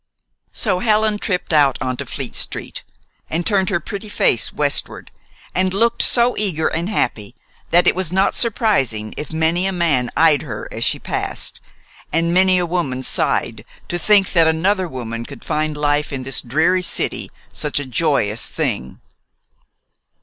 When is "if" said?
9.15-9.31